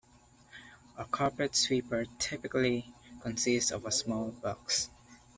A 0.97 1.05
carpet 1.05 1.55
sweeper 1.55 2.05
typically 2.17 2.91
consists 3.21 3.69
of 3.69 3.85
a 3.85 3.91
small 3.91 4.31
box. 4.31 4.89